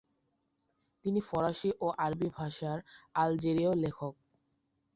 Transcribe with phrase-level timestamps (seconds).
[1.05, 2.77] তিনি ফরাসী ও আরবি ভাষার
[3.15, 4.13] আলজেরীয় লেখক।